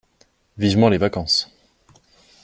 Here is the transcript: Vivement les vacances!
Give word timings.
Vivement 0.57 0.89
les 0.89 0.97
vacances! 0.97 1.51